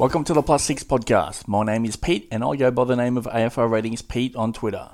[0.00, 1.46] Welcome to the Plus Six podcast.
[1.46, 4.50] My name is Pete, and I go by the name of AFL Ratings Pete on
[4.54, 4.92] Twitter.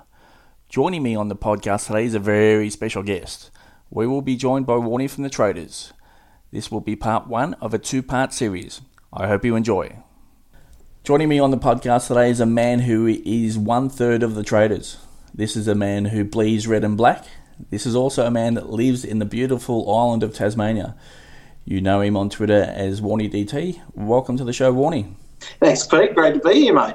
[0.69, 3.53] Joining me on the podcast today is a very special guest.
[3.89, 5.93] We will be joined by Warnie from the Traders.
[6.51, 8.81] This will be part one of a two part series.
[9.13, 9.97] I hope you enjoy.
[11.04, 14.43] Joining me on the podcast today is a man who is one third of the
[14.43, 14.97] Traders.
[15.33, 17.27] This is a man who bleeds red and black.
[17.71, 20.97] This is also a man that lives in the beautiful island of Tasmania.
[21.69, 23.80] You know him on Twitter as Warnie DT.
[23.93, 25.12] Welcome to the show, Warnie.
[25.59, 26.15] Thanks, Pete.
[26.15, 26.95] Great to be here, mate.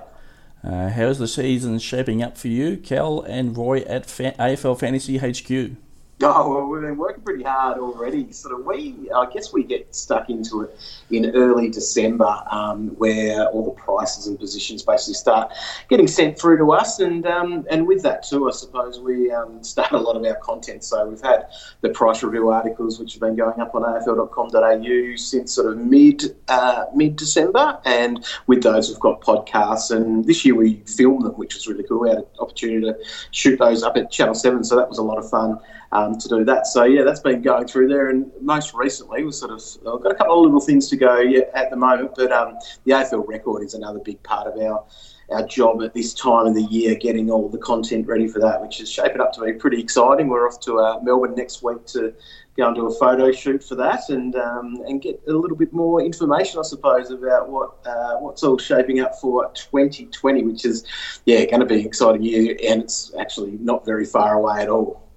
[0.63, 5.17] Uh, how's the season shaping up for you, Cal and Roy at Fa- AFL Fantasy
[5.17, 5.75] HQ?
[6.33, 8.31] Oh, well, we've been working pretty hard already.
[8.31, 10.77] Sort of, we, I guess we get stuck into it
[11.09, 15.51] in early December, um, where all the prices and positions basically start
[15.89, 19.63] getting sent through to us, and um, and with that too, I suppose we um,
[19.63, 20.83] start a lot of our content.
[20.83, 21.47] So we've had
[21.81, 26.35] the price review articles, which have been going up on AFL.com.au since sort of mid
[26.49, 31.33] uh, mid December, and with those we've got podcasts, and this year we filmed them,
[31.33, 32.01] which was really cool.
[32.01, 32.97] We had an opportunity to
[33.31, 35.59] shoot those up at Channel Seven, so that was a lot of fun
[35.91, 36.67] um, to do that.
[36.67, 39.61] So yeah, that's been going through there, and most recently we sort of
[39.93, 41.21] I've got a couple of little things to go
[41.53, 44.85] at the moment, but um, the AFL record is another big part of our
[45.31, 48.61] our job at this time of the year, getting all the content ready for that,
[48.61, 50.27] which is shaping up to be pretty exciting.
[50.27, 52.13] We're off to uh, Melbourne next week to
[52.57, 55.73] go and do a photo shoot for that, and um, and get a little bit
[55.73, 60.85] more information, I suppose, about what uh, what's all shaping up for 2020, which is
[61.25, 64.69] yeah going to be an exciting year, and it's actually not very far away at
[64.69, 65.10] all.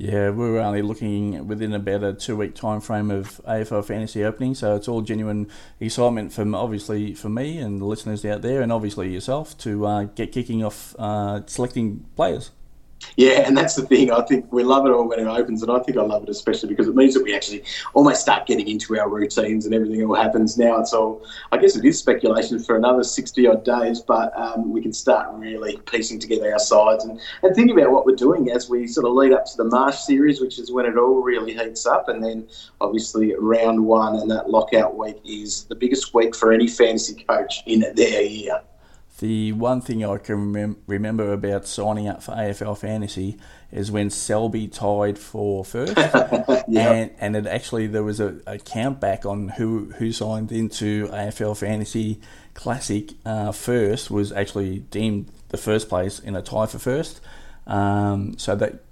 [0.00, 4.24] Yeah, we were only looking within about a two week time frame of AFL fantasy
[4.24, 5.48] opening, so it's all genuine
[5.80, 10.04] excitement from obviously for me and the listeners out there, and obviously yourself to uh,
[10.04, 12.52] get kicking off uh, selecting players.
[13.16, 14.12] Yeah, and that's the thing.
[14.12, 16.28] I think we love it all when it opens, and I think I love it
[16.28, 20.04] especially because it means that we actually almost start getting into our routines and everything
[20.04, 20.78] all happens now.
[20.80, 24.80] It's all, I guess it is speculation for another 60 odd days, but um, we
[24.80, 28.68] can start really piecing together our sides and, and thinking about what we're doing as
[28.68, 31.54] we sort of lead up to the March series, which is when it all really
[31.54, 32.08] heats up.
[32.08, 32.48] And then
[32.80, 37.62] obviously round one and that lockout week is the biggest week for any fantasy coach
[37.66, 38.60] in their year.
[39.18, 43.36] The one thing I can remem- remember about signing up for AFL Fantasy
[43.72, 49.00] is when Selby tied for first, and and it actually there was a, a, count
[49.00, 52.20] back on who who signed into AFL Fantasy
[52.54, 57.20] Classic uh, first was actually deemed the first place in a tie for first.
[57.66, 58.84] Um, so that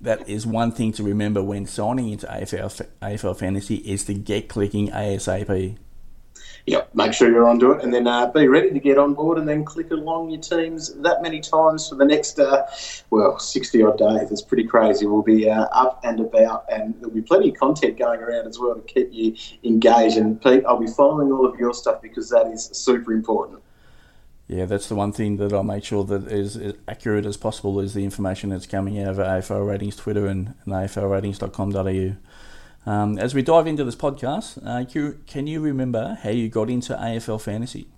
[0.00, 4.48] that is one thing to remember when signing into AFL AFL Fantasy is to get
[4.48, 5.76] clicking ASAP
[6.68, 9.38] yep, make sure you're onto it, and then uh, be ready to get on board,
[9.38, 12.66] and then click along your teams that many times for the next, uh,
[13.10, 14.30] well, 60 odd days.
[14.30, 15.06] It's pretty crazy.
[15.06, 18.58] We'll be uh, up and about, and there'll be plenty of content going around as
[18.58, 19.34] well to keep you
[19.64, 20.18] engaged.
[20.18, 23.62] And Pete, I'll be following all of your stuff because that is super important.
[24.46, 27.80] Yeah, that's the one thing that I make sure that is as accurate as possible
[27.80, 32.16] is the information that's coming out of AFL Ratings Twitter and, and AFLratings.com.au.
[32.86, 34.84] Um, as we dive into this podcast, uh,
[35.26, 37.88] can you remember how you got into AFL fantasy?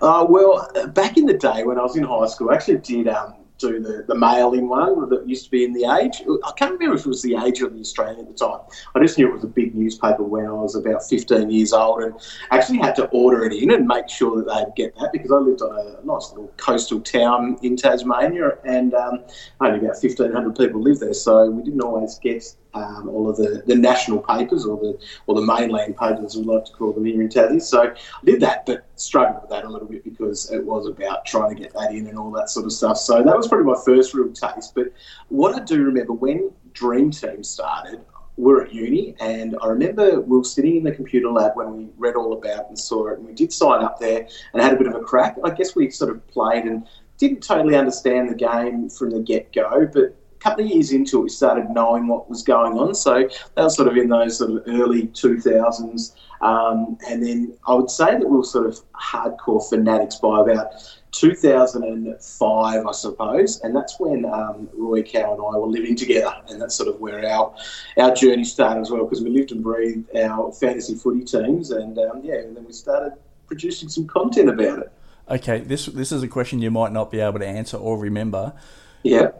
[0.00, 3.08] Uh, well, back in the day when I was in high school, I actually did
[3.08, 6.22] um, do the, the mail-in one that used to be in the Age.
[6.44, 8.60] I can't remember if it was the Age or the Australian at the time.
[8.94, 12.02] I just knew it was a big newspaper when I was about 15 years old,
[12.02, 12.14] and
[12.50, 15.36] actually had to order it in and make sure that they'd get that because I
[15.36, 19.24] lived on a nice little coastal town in Tasmania, and um,
[19.60, 23.62] only about 1,500 people live there, so we didn't always get um, all of the,
[23.66, 27.20] the national papers or the or the mainland papers, we like to call them here
[27.20, 27.62] in Tassie.
[27.62, 27.94] So I
[28.24, 31.60] did that, but struggled with that a little bit because it was about trying to
[31.60, 32.98] get that in and all that sort of stuff.
[32.98, 34.74] So that was probably my first real taste.
[34.74, 34.92] But
[35.28, 38.00] what I do remember when Dream Team started,
[38.36, 41.76] we are at uni, and I remember we were sitting in the computer lab when
[41.76, 44.72] we read all about and saw it, and we did sign up there and had
[44.72, 45.36] a bit of a crack.
[45.44, 46.86] I guess we sort of played and
[47.18, 51.22] didn't totally understand the game from the get go, but couple of years into it,
[51.22, 52.94] we started knowing what was going on.
[52.94, 56.14] So that was sort of in those sort of early 2000s.
[56.40, 60.72] Um, and then I would say that we were sort of hardcore fanatics by about
[61.12, 66.60] 2005, I suppose, and that's when um, Roy Cow and I were living together, and
[66.60, 67.54] that's sort of where our
[67.98, 71.98] our journey started as well, because we lived and breathed our fantasy footy teams, and
[71.98, 73.12] um, yeah, and then we started
[73.46, 74.92] producing some content about it.
[75.28, 78.54] Okay, this this is a question you might not be able to answer or remember.
[79.02, 79.32] Yeah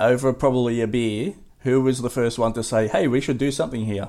[0.00, 3.50] over probably a beer, who was the first one to say, "Hey, we should do
[3.50, 4.08] something here"?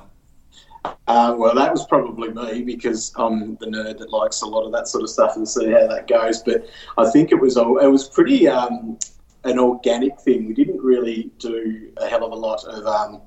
[1.06, 4.72] Uh, well, that was probably me because I'm the nerd that likes a lot of
[4.72, 6.42] that sort of stuff and see how that goes.
[6.42, 8.98] But I think it was it was pretty um,
[9.44, 10.46] an organic thing.
[10.46, 12.86] We didn't really do a hell of a lot of.
[12.86, 13.22] Um,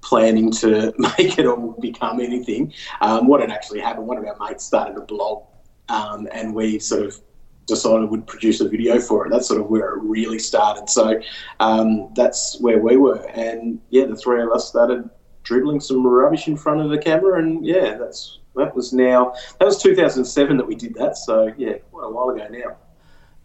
[0.00, 2.72] planning to make it all become anything.
[3.00, 5.42] Um, what had actually happened, one of our mates started a blog
[5.88, 7.20] um, and we sort of
[7.68, 9.30] decided we'd produce a video for it.
[9.30, 10.88] That's sort of where it really started.
[10.88, 11.20] So
[11.60, 15.08] um, that's where we were, and yeah, the three of us started
[15.44, 19.64] dribbling some rubbish in front of the camera, and yeah, that's that was now that
[19.64, 21.16] was 2007 that we did that.
[21.16, 22.76] So yeah, quite a while ago now.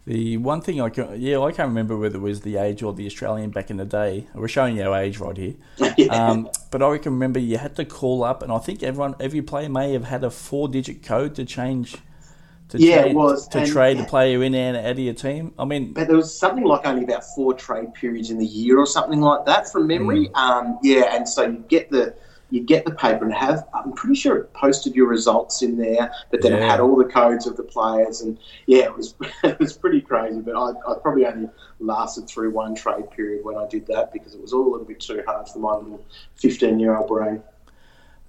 [0.06, 2.92] The one thing I can, yeah, I can't remember whether it was the age or
[2.92, 4.26] the Australian back in the day.
[4.34, 5.54] We're showing our age right here.
[5.96, 6.06] yeah.
[6.08, 9.40] um, but I can remember you had to call up, and I think everyone, every
[9.40, 11.96] player may have had a four-digit code to change.
[12.70, 13.46] To yeah, trade, it was.
[13.48, 15.52] to And- trade a player in and out of your team.
[15.58, 18.78] I mean, but there was something like only about four trade periods in the year
[18.78, 20.30] or something like that from memory.
[20.34, 22.14] Um, yeah, and so you get the
[22.50, 26.10] you get the paper and have I'm pretty sure it posted your results in there,
[26.30, 29.14] but then it had all the codes of the players and yeah, it was
[29.44, 30.40] it was pretty crazy.
[30.40, 31.48] But I, I probably only
[31.80, 34.86] lasted through one trade period when I did that because it was all a little
[34.86, 36.04] bit too hard for my little
[36.36, 37.42] 15 year old brain.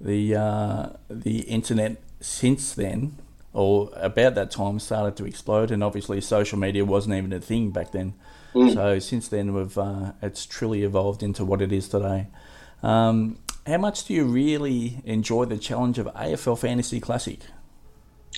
[0.01, 3.17] the uh, the internet since then,
[3.55, 7.71] or about that time, started to explode, and obviously social media wasn't even a thing
[7.71, 8.13] back then.
[8.73, 12.27] So since then, we've uh, it's truly evolved into what it is today.
[12.83, 17.39] Um, how much do you really enjoy the challenge of AFL Fantasy Classic?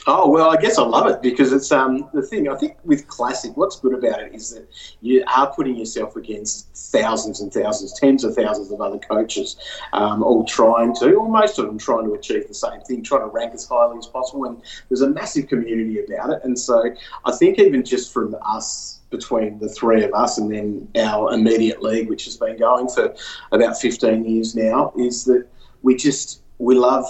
[0.05, 2.49] Oh well, I guess I love it because it's um, the thing.
[2.49, 4.67] I think with classic, what's good about it is that
[5.01, 9.57] you are putting yourself against thousands and thousands, tens of thousands of other coaches,
[9.93, 13.21] um, all trying to, or most of them trying to achieve the same thing, trying
[13.21, 14.45] to rank as highly as possible.
[14.45, 16.41] And there's a massive community about it.
[16.43, 16.83] And so
[17.25, 21.81] I think even just from us between the three of us and then our immediate
[21.81, 23.15] league, which has been going for
[23.51, 25.47] about 15 years now, is that
[25.81, 27.05] we just we love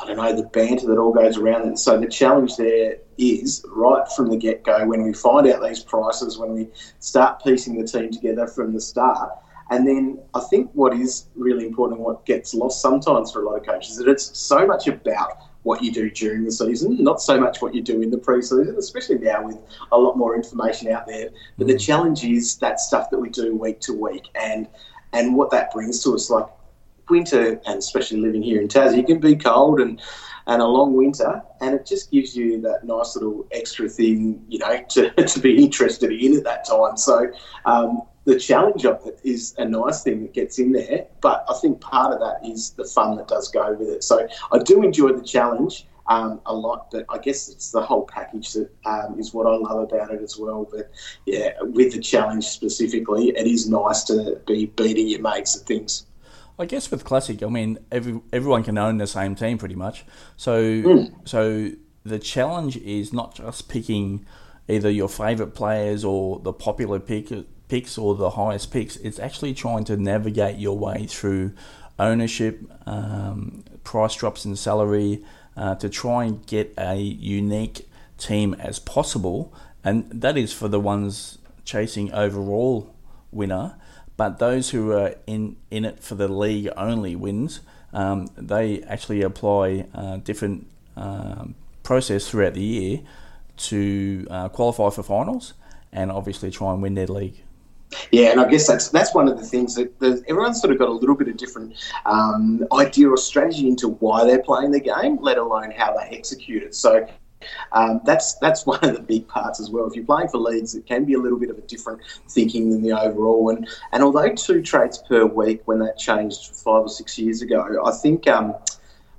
[0.00, 1.78] I don't know the banter that all goes around it.
[1.78, 5.82] So the challenge there is right from the get go when we find out these
[5.82, 6.68] prices, when we
[6.98, 9.30] start piecing the team together from the start.
[9.70, 13.46] And then I think what is really important and what gets lost sometimes for a
[13.48, 17.02] lot of coaches is that it's so much about what you do during the season,
[17.02, 19.58] not so much what you do in the preseason, especially now with
[19.92, 21.30] a lot more information out there.
[21.56, 21.80] But the mm.
[21.80, 24.68] challenge is that stuff that we do week to week and
[25.14, 26.46] and what that brings to us, like
[27.08, 30.00] winter, and especially living here in Tassie, it can be cold and
[30.46, 34.58] and a long winter, and it just gives you that nice little extra thing, you
[34.58, 36.96] know, to, to be interested in at that time.
[36.96, 37.30] So
[37.64, 41.54] um, the challenge of it is a nice thing that gets in there, but I
[41.54, 44.04] think part of that is the fun that does go with it.
[44.04, 45.86] So I do enjoy the challenge.
[46.08, 49.54] Um, a lot, but I guess it's the whole package that um, is what I
[49.54, 50.68] love about it as well.
[50.68, 50.90] But
[51.26, 56.06] yeah, with the challenge specifically, it is nice to be beating your mates at things.
[56.58, 60.04] I guess with classic, I mean, every everyone can own the same team pretty much.
[60.36, 61.70] So so
[62.04, 64.26] the challenge is not just picking
[64.68, 67.32] either your favourite players or the popular pick,
[67.68, 68.96] picks or the highest picks.
[68.96, 71.52] It's actually trying to navigate your way through
[71.98, 75.24] ownership, um, price drops in salary,
[75.56, 77.88] uh, to try and get a unique
[78.18, 79.52] team as possible,
[79.84, 82.94] and that is for the ones chasing overall
[83.30, 83.76] winner.
[84.22, 87.58] But those who are in, in it for the league only wins,
[87.92, 93.00] um, they actually apply uh, different um, process throughout the year
[93.56, 95.54] to uh, qualify for finals
[95.92, 97.42] and obviously try and win their league.
[98.12, 100.78] Yeah, and I guess that's that's one of the things that the, everyone's sort of
[100.78, 101.74] got a little bit of different
[102.06, 106.62] um, idea or strategy into why they're playing the game, let alone how they execute
[106.62, 106.76] it.
[106.76, 107.08] So
[107.72, 109.86] um, that's that's one of the big parts as well.
[109.86, 112.70] If you're playing for leagues, it can be a little bit of a different thinking
[112.70, 113.50] than the overall.
[113.50, 117.82] And and although two trades per week, when that changed five or six years ago,
[117.84, 118.54] I think um,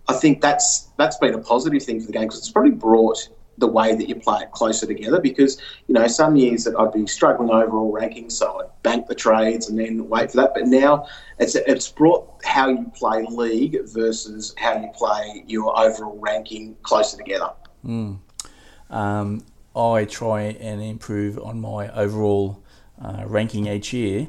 [0.08, 3.30] I think that's that's been a positive thing for the game because it's probably brought
[3.58, 6.92] the way that you play it closer together because you know some years that I'd
[6.92, 10.66] be struggling overall rankings so I'd bank the trades and then wait for that but
[10.66, 11.08] now
[11.40, 17.18] it's it's brought how you play league versus how you play your overall ranking closer
[17.18, 17.52] together
[17.84, 19.44] Um,
[19.76, 22.64] I try and improve on my overall
[23.02, 24.28] uh, ranking each year.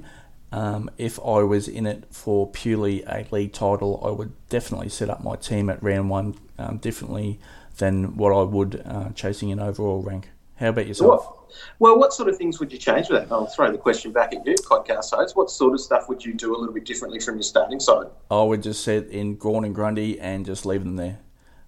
[0.52, 5.10] Um, if I was in it for purely a league title, I would definitely set
[5.10, 7.40] up my team at round one um, differently
[7.78, 10.30] than what I would uh, chasing an overall rank.
[10.56, 11.26] How about yourself?
[11.78, 13.32] Well, what sort of things would you change with that?
[13.34, 15.36] I'll throw the question back at you, podcast host.
[15.36, 18.06] What sort of stuff would you do a little bit differently from your starting side?
[18.30, 21.18] I would just set in Gawn and Grundy and just leave them there.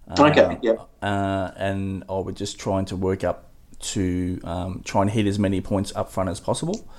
[0.09, 0.87] Okay, yep.
[1.01, 5.37] Uh, and I was just trying to work up to um, try and hit as
[5.37, 6.89] many points up front as possible,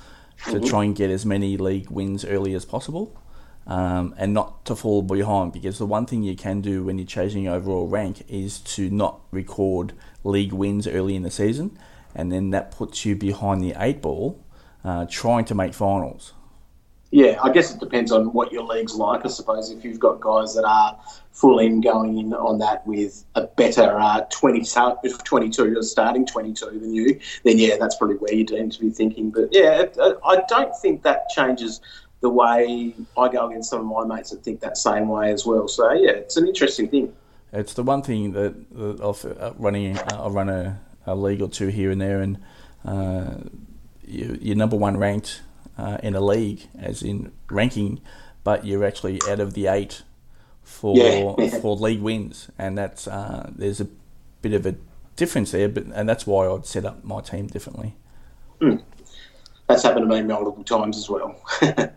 [0.50, 3.20] to try and get as many league wins early as possible,
[3.66, 5.52] um, and not to fall behind.
[5.52, 9.20] Because the one thing you can do when you're chasing overall rank is to not
[9.30, 11.76] record league wins early in the season,
[12.14, 14.44] and then that puts you behind the eight ball,
[14.84, 16.34] uh, trying to make finals.
[17.10, 19.24] Yeah, I guess it depends on what your league's like.
[19.24, 20.98] I suppose if you've got guys that are
[21.32, 24.62] full in going in on that with a better uh, 20,
[25.24, 28.90] 22, you're starting 22 than you, then yeah, that's probably where you need to be
[28.90, 29.30] thinking.
[29.30, 29.84] But yeah,
[30.26, 31.80] I don't think that changes
[32.20, 35.46] the way I go against some of my mates that think that same way as
[35.46, 35.66] well.
[35.68, 37.14] So yeah, it's an interesting thing.
[37.52, 38.54] It's the one thing that,
[39.00, 42.38] of uh, running, uh, I run a, a, league or two here and there, and
[42.84, 43.36] uh,
[44.06, 45.40] you, you're number one ranked
[45.78, 48.00] uh, in a league, as in ranking,
[48.44, 50.02] but you're actually out of the eight
[50.62, 51.58] for yeah.
[51.60, 53.88] for league wins, and that's uh, there's a
[54.42, 54.74] bit of a
[55.16, 57.94] difference there, but and that's why I'd set up my team differently.
[58.60, 58.82] Mm.
[59.68, 61.36] That's happened to me multiple times as well.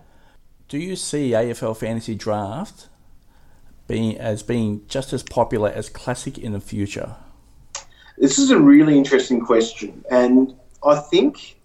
[0.67, 2.87] Do you see AFL fantasy draft
[3.87, 7.15] being as being just as popular as classic in the future?
[8.17, 11.57] This is a really interesting question, and I think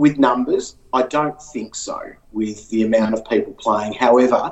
[0.00, 2.00] with numbers, I don't think so
[2.32, 3.92] with the amount of people playing.
[3.92, 4.50] However,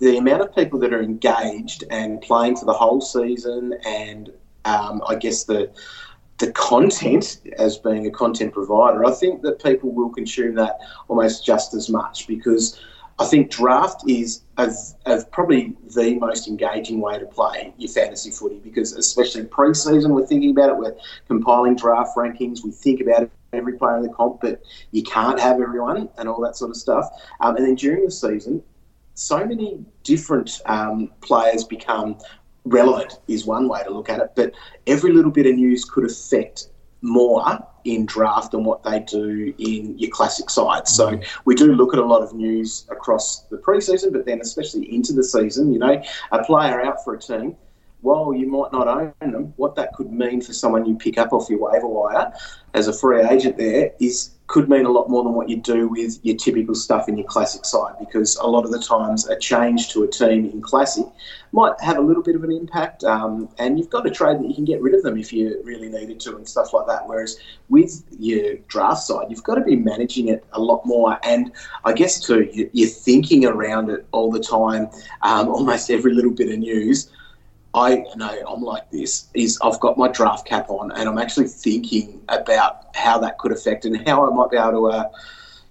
[0.00, 4.32] the amount of people that are engaged and playing for the whole season, and
[4.64, 5.70] um, I guess the
[6.38, 11.46] the content as being a content provider, I think that people will consume that almost
[11.46, 12.80] just as much because
[13.20, 14.42] I think draft is
[15.32, 20.50] probably the most engaging way to play your fantasy footy because, especially pre-season, we're thinking
[20.50, 20.76] about it.
[20.76, 22.64] We're compiling draft rankings.
[22.64, 26.40] We think about every player in the comp, but you can't have everyone and all
[26.42, 27.06] that sort of stuff.
[27.40, 28.62] Um, and then during the season,
[29.14, 32.18] so many different um, players become
[32.64, 34.32] relevant is one way to look at it.
[34.36, 34.52] But
[34.86, 36.68] every little bit of news could affect
[37.00, 37.44] more
[37.84, 40.88] in draft than what they do in your classic side.
[40.88, 41.26] So mm.
[41.44, 45.12] we do look at a lot of news across the preseason, but then especially into
[45.12, 45.72] the season.
[45.72, 46.02] You know,
[46.32, 47.56] a player out for a team.
[48.00, 51.32] While you might not own them, what that could mean for someone you pick up
[51.32, 52.32] off your waiver wire
[52.74, 55.88] as a free agent there is could mean a lot more than what you do
[55.88, 59.38] with your typical stuff in your classic side because a lot of the times a
[59.38, 61.04] change to a team in classic
[61.52, 64.48] might have a little bit of an impact um, and you've got a trade that
[64.48, 67.06] you can get rid of them if you really needed to and stuff like that.
[67.06, 67.38] Whereas
[67.68, 71.52] with your draft side you've got to be managing it a lot more and
[71.84, 74.88] i guess too you're thinking around it all the time
[75.22, 77.10] um, almost every little bit of news
[77.78, 81.46] I know I'm like this is I've got my draft cap on and I'm actually
[81.46, 85.10] thinking about how that could affect and how I might be able to, uh,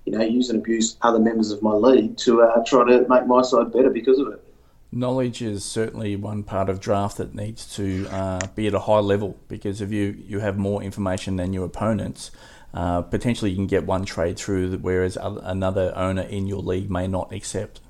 [0.05, 3.27] you know, use and abuse other members of my league to uh, try to make
[3.27, 4.43] my side better because of it.
[4.89, 8.99] Knowledge is certainly one part of draft that needs to uh, be at a high
[8.99, 12.31] level because if you, you have more information than your opponents,
[12.73, 17.05] uh, potentially you can get one trade through, whereas another owner in your league may
[17.05, 17.81] not accept.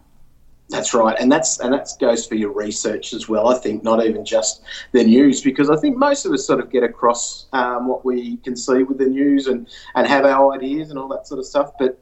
[0.69, 3.47] That's right, and that's and that goes for your research as well.
[3.47, 6.69] I think not even just the news, because I think most of us sort of
[6.69, 10.89] get across um, what we can see with the news and and have our ideas
[10.89, 11.71] and all that sort of stuff.
[11.79, 11.97] But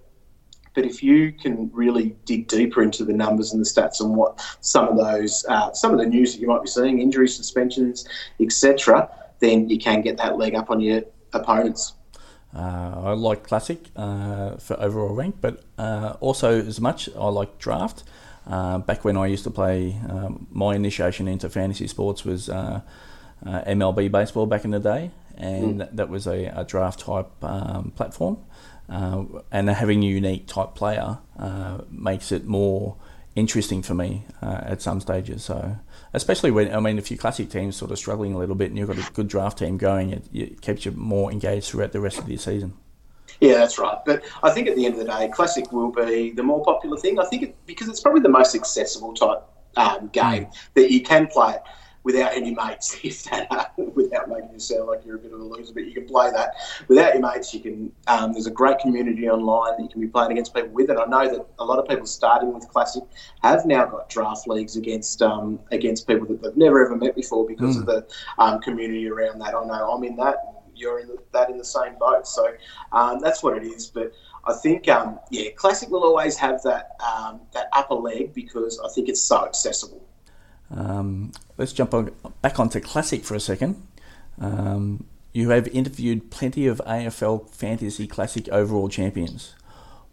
[0.74, 4.42] but if you can really dig deeper into the numbers and the stats and what
[4.62, 8.08] some of those uh, some of the news that you might be seeing, injuries, suspensions,
[8.40, 9.08] etc.,
[9.40, 11.04] then you can get that leg up on your
[11.34, 11.94] opponents.
[12.56, 17.58] Uh, I like classic uh, for overall rank, but uh, also as much I like
[17.58, 18.04] draft.
[18.48, 22.82] Uh, back when I used to play, um, my initiation into fantasy sports was uh,
[23.46, 25.96] uh, MLB baseball back in the day, and mm.
[25.96, 28.38] that was a, a draft type um, platform.
[28.88, 32.96] Uh, and having a unique type player uh, makes it more
[33.36, 35.44] interesting for me at some stages.
[35.44, 35.78] So,
[36.14, 38.78] especially when I mean, if your classic team's sort of struggling a little bit and
[38.78, 42.00] you've got a good draft team going, it, it keeps you more engaged throughout the
[42.00, 42.74] rest of the season.
[43.42, 43.98] Yeah, that's right.
[44.06, 46.98] But I think at the end of the day, classic will be the more popular
[46.98, 47.20] thing.
[47.20, 49.44] I think it, because it's probably the most accessible type
[49.76, 50.56] um, game mm.
[50.76, 51.62] that you can play it
[52.06, 55.42] without any mates, if that, uh, without making you sound like you're a bit of
[55.42, 56.52] a loser, but you can play that
[56.88, 57.54] without your mates.
[57.54, 57.92] You can.
[58.08, 61.00] Um, there's a great community online that you can be playing against people with, and
[61.00, 63.04] I know that a lot of people starting with classic
[63.42, 67.46] have now got draft leagues against um, against people that they've never ever met before
[67.46, 67.82] because mm.
[67.82, 68.08] of the
[68.38, 69.56] um, community around that.
[69.56, 70.38] I know I'm in that
[70.78, 72.28] you're in that in the same boat.
[72.28, 72.54] So
[72.92, 73.88] um, that's what it is.
[73.88, 74.12] But
[74.46, 78.90] I think, um, yeah, classic will always have that um, that upper leg because I
[78.90, 80.06] think it's so accessible.
[80.72, 83.86] Um, let's jump on, back onto classic for a second.
[84.40, 89.54] Um, you have interviewed plenty of AFL Fantasy Classic overall champions.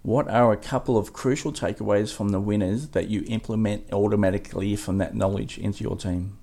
[0.02, 4.98] What are a couple of crucial takeaways from the winners that you implement automatically from
[4.98, 6.38] that knowledge into your team?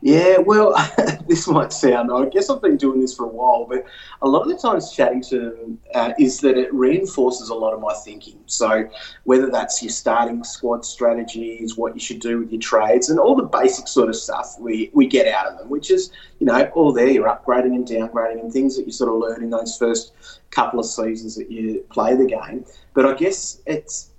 [0.00, 0.74] Yeah, well,
[1.28, 3.84] this might sound, I guess I've been doing this for a while, but
[4.22, 7.74] a lot of the times chatting to them uh, is that it reinforces a lot
[7.74, 8.38] of my thinking.
[8.46, 8.88] So,
[9.24, 13.34] whether that's your starting squad strategies, what you should do with your trades, and all
[13.34, 16.64] the basic sort of stuff we, we get out of them, which is, you know,
[16.74, 19.76] all there, you're upgrading and downgrading and things that you sort of learn in those
[19.76, 20.12] first
[20.50, 22.64] couple of seasons that you play the game.
[22.94, 24.10] But I guess it's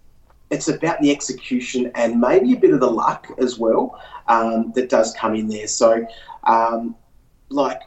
[0.50, 4.90] it's about the execution and maybe a bit of the luck as well um, that
[4.90, 5.68] does come in there.
[5.68, 6.08] So,
[6.46, 6.96] um,
[7.50, 7.82] like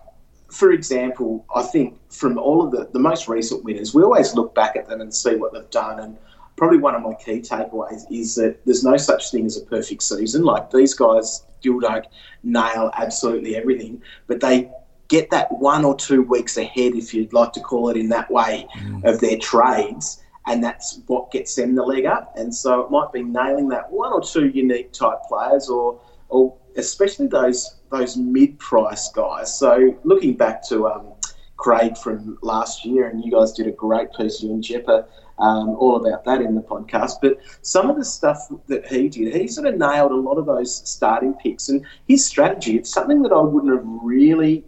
[0.52, 4.54] for example, I think from all of the, the most recent winners, we always look
[4.54, 5.98] back at them and see what they've done.
[5.98, 6.18] And
[6.56, 10.02] probably one of my key takeaways is that there's no such thing as a perfect
[10.02, 10.44] season.
[10.44, 12.06] Like these guys still don't
[12.42, 14.70] nail absolutely everything, but they
[15.08, 18.30] get that one or two weeks ahead, if you'd like to call it in that
[18.30, 19.04] way, mm.
[19.04, 20.22] of their trades.
[20.46, 22.36] And that's what gets them the leg up.
[22.36, 25.98] And so it might be nailing that one or two unique type players or,
[26.32, 29.56] or especially those those mid price guys.
[29.56, 31.12] So looking back to um,
[31.56, 35.06] Craig from last year, and you guys did a great piece, you and Jeppa,
[35.38, 37.16] um, all about that in the podcast.
[37.20, 40.46] But some of the stuff that he did, he sort of nailed a lot of
[40.46, 41.68] those starting picks.
[41.68, 44.64] And his strategy, it's something that I wouldn't have really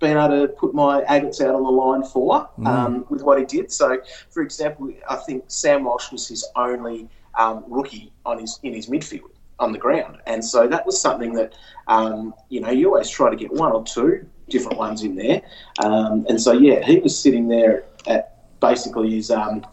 [0.00, 2.66] been able to put my agates out on the line for mm.
[2.66, 3.70] um, with what he did.
[3.70, 3.98] So,
[4.30, 7.08] for example, I think Sam Walsh was his only
[7.38, 10.18] um, rookie on his in his midfield on the ground.
[10.26, 11.54] And so that was something that,
[11.86, 15.42] um, you know, you always try to get one or two different ones in there.
[15.82, 19.64] Um, and so, yeah, he was sitting there at basically his, um,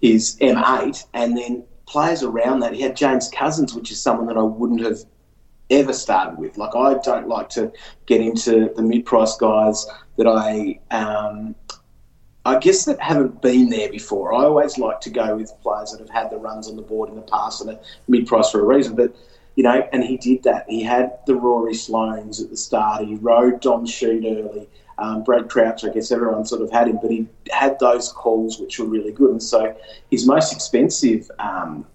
[0.00, 2.74] his M8 and then players around that.
[2.74, 4.98] He had James Cousins, which is someone that I wouldn't have
[5.70, 6.58] ever started with.
[6.58, 7.72] Like, I don't like to
[8.06, 11.54] get into the mid price guys that I um,
[12.44, 14.34] I guess that haven't been there before.
[14.34, 17.10] I always like to go with players that have had the runs on the board
[17.10, 18.96] in the past and a mid price for a reason.
[18.96, 19.14] But
[19.56, 20.64] you know, and he did that.
[20.68, 23.04] He had the Rory Sloanes at the start.
[23.04, 24.68] He rode Dom Sheed early.
[24.96, 28.58] Um, Brad Crouch, I guess everyone sort of had him, but he had those calls
[28.58, 29.30] which were really good.
[29.30, 29.74] And so
[30.10, 31.86] his most expensive, um,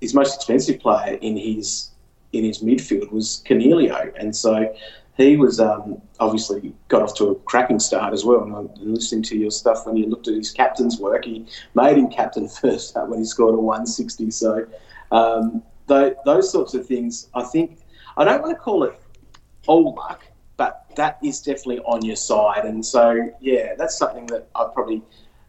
[0.00, 1.90] his most expensive player in his
[2.32, 4.74] in his midfield was Coniglio, and so
[5.16, 8.42] he was um, obviously got off to a cracking start as well.
[8.42, 12.08] And listening to your stuff when you looked at his captain's work, he made him
[12.08, 14.30] captain first when he scored a 160.
[14.30, 14.66] So
[15.10, 17.78] um, those sorts of things, I think,
[18.16, 19.00] I don't want to call it
[19.66, 20.24] all luck,
[20.56, 22.64] but that is definitely on your side.
[22.64, 25.02] And so, yeah, that's something that I probably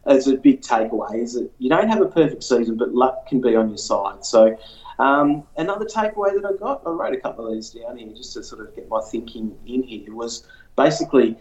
[0.06, 3.40] as a big takeaway is that you don't have a perfect season, but luck can
[3.42, 4.24] be on your side.
[4.24, 4.56] So
[4.98, 8.32] um, another takeaway that I got, I wrote a couple of these down here just
[8.34, 11.36] to sort of get my thinking in here, was basically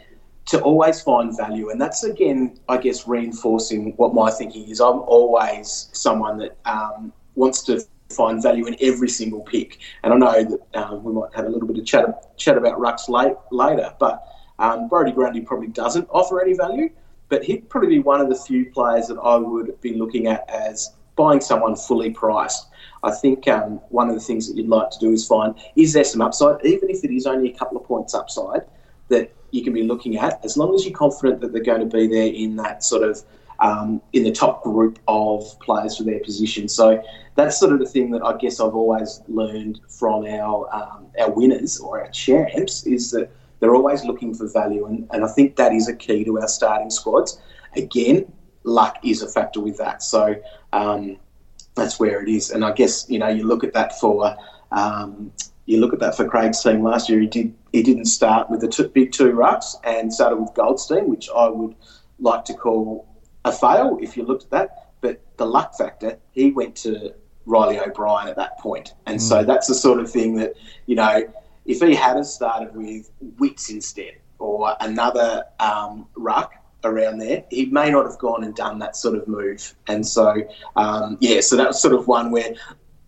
[0.46, 1.70] to always find value.
[1.70, 4.80] And that's, again, I guess, reinforcing what my thinking is.
[4.80, 9.80] I'm always someone that um, wants to find value in every single pick.
[10.04, 12.80] And I know that um, we might have a little bit of chat, chat about
[12.80, 14.24] Rucks late, later, but
[14.60, 16.90] um, Brodie Grundy probably doesn't offer any value,
[17.30, 20.50] but he'd probably be one of the few players that I would be looking at
[20.50, 22.68] as buying someone fully priced.
[23.04, 25.94] I think um, one of the things that you'd like to do is find is
[25.94, 28.62] there some upside, even if it is only a couple of points upside,
[29.10, 31.98] that you can be looking at, as long as you're confident that they're going to
[31.98, 33.24] be there in that sort of
[33.60, 36.68] um, in the top group of players for their position.
[36.68, 37.02] So
[37.36, 41.32] that's sort of the thing that I guess I've always learned from our um, our
[41.32, 45.56] winners or our champs is that they're always looking for value, and, and I think
[45.56, 47.40] that is a key to our starting squads.
[47.76, 48.32] Again,
[48.64, 50.04] luck is a factor with that.
[50.04, 50.36] So
[50.74, 51.18] um,
[51.78, 52.50] that's where it is.
[52.50, 54.36] And I guess you know you look at that for
[54.72, 55.32] um,
[55.66, 57.20] you look at that for Craig's team last year.
[57.20, 61.10] He did he didn't start with the two, big two rucks and started with Goldstein,
[61.10, 61.76] which I would
[62.20, 63.08] like to call
[63.46, 64.70] a fail if you looked at that.
[65.02, 67.14] But the luck factor, he went to
[67.46, 69.22] Reilly O'Brien at that point, and mm.
[69.22, 70.54] so that's the sort of thing that
[70.86, 71.24] you know
[71.66, 77.90] if he had started with Witts instead or another um, ruck around there, he may
[77.90, 79.74] not have gone and done that sort of move.
[79.88, 80.36] And so,
[80.76, 82.54] um, yeah, so that was sort of one where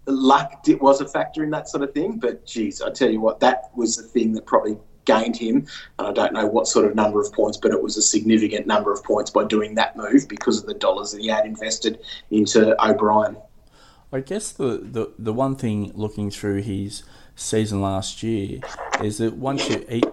[0.06, 2.18] luck did, was a factor in that sort of thing.
[2.18, 5.68] But geez, I tell you what, that was the thing that probably gained him.
[5.98, 8.68] And I don't know what sort of number of points, but it was a significant
[8.68, 12.00] number of points by doing that move because of the dollars that he had invested
[12.32, 13.38] into O'Brien.
[14.12, 17.04] I guess the, the, the one thing looking through his
[17.36, 18.60] season last year
[19.04, 20.04] is that once you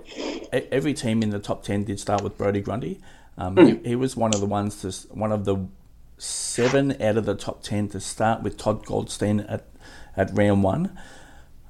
[0.53, 3.01] every team in the top 10 did start with Brodie Grundy,
[3.39, 3.83] um, mm.
[3.83, 5.67] he, he, was one of the ones to one of the
[6.19, 9.67] seven out of the top ten to start with Todd Goldstein at
[10.17, 10.99] at round one.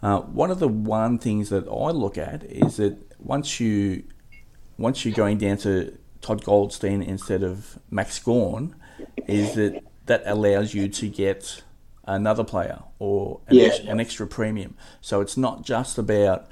[0.03, 4.05] Uh, one of the one things that I look at is that once you
[4.79, 8.77] once you're going down to Todd Goldstein instead of Max Gawn,
[9.27, 11.63] is that that allows you to get
[12.05, 13.67] another player or an, yeah.
[13.67, 14.77] ex, an extra premium.
[15.01, 16.47] So it's not just about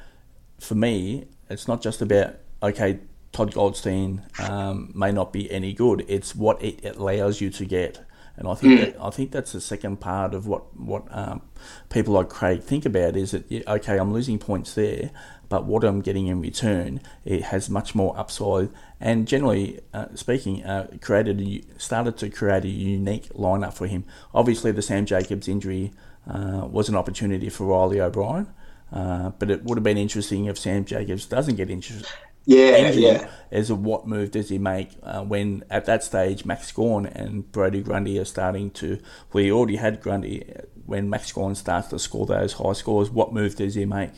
[0.58, 1.26] for me.
[1.48, 3.00] It's not just about okay
[3.34, 6.04] Todd Goldstein um, may not be any good.
[6.08, 8.00] It's what it allows you to get
[8.36, 11.42] And I think that, I think that's the second part of what what um,
[11.88, 15.10] people like Craig think about is that okay, I'm losing points there,
[15.48, 18.70] but what I'm getting in return it has much more upside.
[19.00, 24.04] And generally uh, speaking, uh, created a, started to create a unique lineup for him.
[24.34, 25.92] Obviously, the Sam Jacobs injury
[26.28, 28.48] uh, was an opportunity for Reilly O'Brien.
[28.92, 32.06] Uh, but it would have been interesting if Sam Jacobs doesn't get injured.
[32.46, 33.30] Yeah, injured yeah.
[33.50, 37.50] As a what move does he make uh, when at that stage Max Gawn and
[37.50, 38.98] Brodie Grundy are starting to?
[39.32, 40.52] We already had Grundy.
[40.84, 44.12] When Max Gawn starts to score those high scores, what move does he make?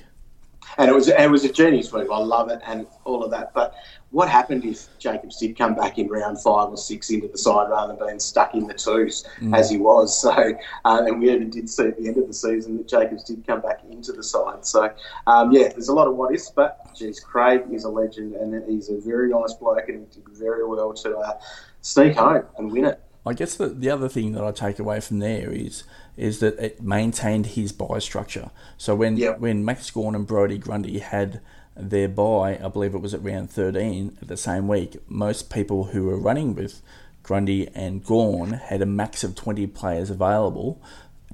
[0.79, 2.11] And it was it was a genius move.
[2.11, 3.55] I love it and all of that.
[3.55, 3.75] But
[4.11, 7.69] what happened if Jacobs did come back in round five or six into the side
[7.71, 9.57] rather than being stuck in the twos mm.
[9.57, 10.19] as he was?
[10.27, 13.25] So, uh, and we even did see at the end of the season that Jacobs
[13.25, 14.65] did come back into the side.
[14.65, 14.93] So,
[15.27, 18.69] um, yeah, there's a lot of what ifs, but geez, Craig is a legend and
[18.69, 21.39] he's a very nice bloke and he did very well to uh,
[21.83, 23.01] sneak home and win it.
[23.27, 25.85] I guess the, the other thing that I take away from there is
[26.17, 28.51] is that it maintained his buy structure.
[28.77, 29.39] So when yep.
[29.39, 31.41] when Max Gawn and Brodie Grundy had
[31.77, 35.85] their buy, I believe it was at round 13 of the same week, most people
[35.85, 36.81] who were running with
[37.23, 40.81] Grundy and Gawn had a max of 20 players available,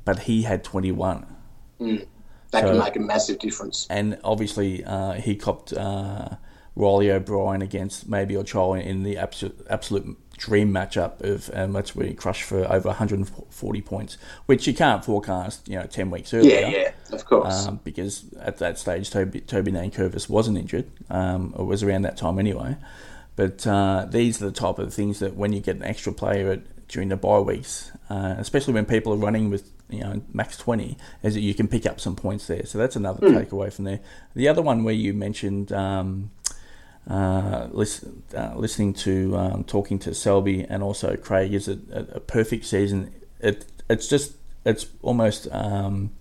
[0.04, 1.26] but he had 21.
[1.80, 2.06] Mm.
[2.50, 3.86] That so, can make a massive difference.
[3.88, 6.30] And obviously, uh, he copped uh,
[6.74, 12.14] Reilly O'Brien against Mabior Chol in the absolute, absolute dream matchup of match where he
[12.14, 16.60] crushed for over 140 points, which you can't forecast, you know, 10 weeks earlier.
[16.60, 17.68] Yeah, yeah, of course.
[17.68, 20.90] Um, because at that stage, Toby, Toby Nankervis wasn't injured.
[21.08, 22.76] Um, it was around that time anyway.
[23.36, 26.50] But uh, these are the type of things that when you get an extra player
[26.50, 30.56] at, during the bye weeks, uh, especially when people are running with you know max
[30.56, 33.44] 20 is that you can pick up some points there so that's another mm.
[33.44, 34.00] takeaway from there
[34.34, 36.30] the other one where you mentioned um,
[37.08, 42.20] uh, listen, uh, listening to um, talking to Selby and also Craig is a, a,
[42.20, 43.12] perfect season.
[43.40, 44.34] It it's just
[44.64, 46.12] it's almost um,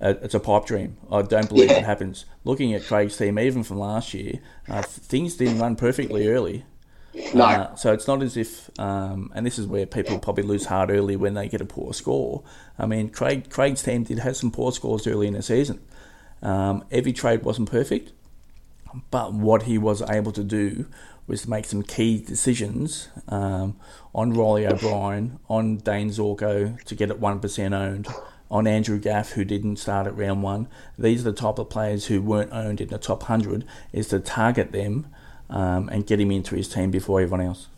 [0.00, 0.96] a, it's a pipe dream.
[1.12, 1.78] I don't believe yeah.
[1.78, 2.24] it happens.
[2.44, 6.64] Looking at Craig's team, even from last year, uh, things didn't run perfectly early.
[7.32, 7.44] No.
[7.44, 10.90] Uh, so it's not as if, um, and this is where people probably lose heart
[10.90, 12.42] early when they get a poor score.
[12.78, 15.80] I mean, Craig Craig's team did have some poor scores early in the season.
[16.42, 18.12] Um, every trade wasn't perfect,
[19.10, 20.86] but what he was able to do
[21.26, 23.76] was make some key decisions um,
[24.14, 28.06] on Reilly O'Brien, on Dayne Zorko to get it 1% owned,
[28.50, 30.68] on Andrew Gaff, who didn't start at round one.
[30.96, 34.20] These are the type of players who weren't owned in the top 100, is to
[34.20, 35.08] target them
[35.50, 37.68] um, and get him into his team before everyone else.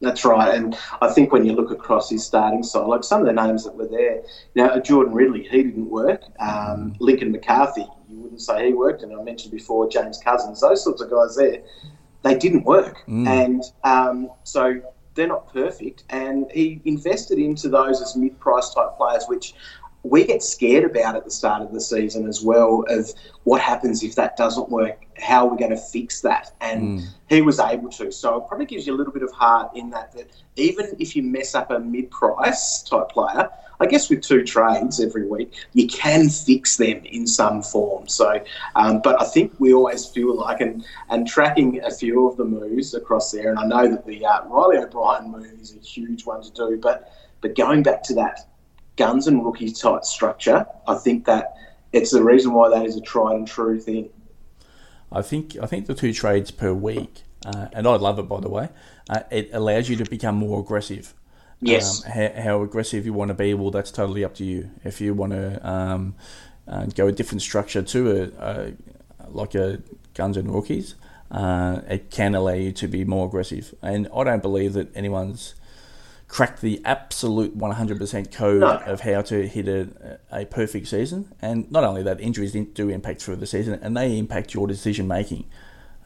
[0.00, 3.26] That's right, and I think when you look across his starting side, like some of
[3.26, 4.22] the names that were there,
[4.54, 6.22] now Jordan Ridley, he didn't work.
[6.40, 7.99] Um, Lincoln McCarthy, you
[8.30, 11.62] wouldn't say he worked, and I mentioned before James Cousins, those sorts of guys there,
[12.22, 13.26] they didn't work, mm.
[13.26, 14.80] and um, so
[15.14, 16.04] they're not perfect.
[16.10, 19.54] And he invested into those as mid-price type players, which
[20.02, 23.10] we get scared about at the start of the season as well of
[23.44, 26.52] what happens if that doesn't work how are we going to fix that.
[26.60, 27.08] And mm.
[27.28, 28.10] he was able to.
[28.10, 31.14] So it probably gives you a little bit of heart in that that even if
[31.14, 33.48] you mess up a mid-price type player
[33.80, 38.06] i guess with two trades every week you can fix them in some form.
[38.08, 38.42] So
[38.74, 42.44] um, but i think we always feel like and and tracking a few of the
[42.44, 46.26] moves across there and i know that the uh, reilly o'brien move is a huge
[46.26, 48.49] one to do but but going back to that
[48.96, 51.54] guns and rookie type structure, I think that
[51.92, 54.10] it's the reason why that is a tried and true thing.
[55.12, 58.40] I think I think the two trades per week, uh, and I love it by
[58.40, 58.68] the way.
[59.08, 61.14] Uh, it allows you to become more aggressive.
[61.60, 62.04] Yes.
[62.06, 64.70] Um, how, how, aggressive you want to be, well, that's totally up to you.
[64.82, 66.14] If you want to um,
[66.66, 68.72] uh, go a different structure to a, a
[69.28, 69.82] like a
[70.14, 70.94] guns and rookies,
[71.30, 73.74] uh, it can allow you to be more aggressive.
[73.82, 75.54] And I don't believe that anyone's
[76.30, 78.76] crack the absolute 100% code no.
[78.86, 81.28] of how to hit a, a perfect season.
[81.42, 85.08] And not only that, injuries do impact through the season and they impact your decision
[85.08, 85.46] making.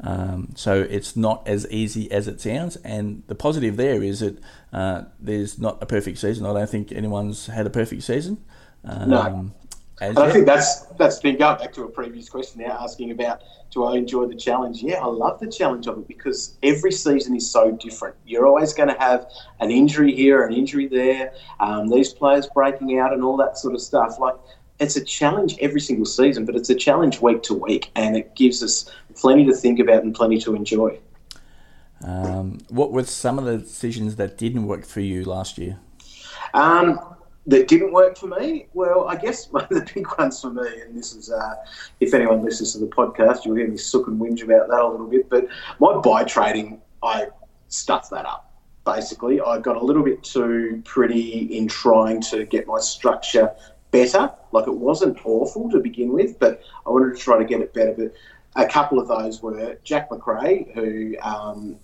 [0.01, 2.77] Um, so it's not as easy as it sounds.
[2.77, 4.39] And the positive there is that
[4.73, 6.47] uh, there's not a perfect season.
[6.47, 8.43] I don't think anyone's had a perfect season.
[8.83, 9.51] Um, no.
[10.01, 13.43] And I think that's that's been going back to a previous question now, asking about
[13.71, 14.83] do I enjoy the challenge?
[14.83, 18.17] Yeah, I love the challenge of it because every season is so different.
[18.25, 19.29] You're always going to have
[19.61, 23.75] an injury here, an injury there, um, these players breaking out, and all that sort
[23.75, 24.19] of stuff.
[24.19, 24.37] Like
[24.81, 28.35] it's a challenge every single season, but it's a challenge week to week, and it
[28.35, 30.99] gives us plenty to think about and plenty to enjoy.
[32.05, 35.79] Um, what were some of the decisions that didn't work for you last year?
[36.53, 37.01] Um,
[37.47, 38.67] that didn't work for me?
[38.73, 41.55] Well, I guess one of the big ones for me, and this is, uh,
[42.01, 44.89] if anyone listens to the podcast, you'll hear me sook and whinge about that a
[44.89, 45.47] little bit, but
[45.79, 47.29] my buy trading, I
[47.69, 48.51] stuffed that up.
[48.85, 49.41] basically.
[49.41, 53.51] I got a little bit too pretty in trying to get my structure
[53.91, 54.31] better.
[54.53, 57.73] Like it wasn't awful to begin with, but I wanted to try to get it
[57.73, 57.95] better.
[57.97, 58.15] But
[58.57, 61.77] a couple of those were Jack Macrae, who um,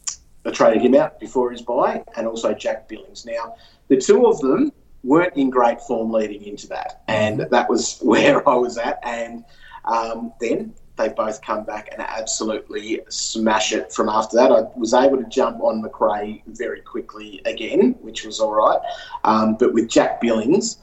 [0.44, 3.26] I traded him out before his buy, and also Jack Billings.
[3.26, 3.56] Now,
[3.88, 8.46] the two of them weren't in great form leading into that, and that was where
[8.48, 8.98] I was at.
[9.02, 9.44] And
[9.84, 14.52] um, then they both come back and absolutely smash it from after that.
[14.52, 18.80] I was able to jump on Macrae very quickly again, which was all right.
[19.24, 20.78] Um, but with Jack Billings,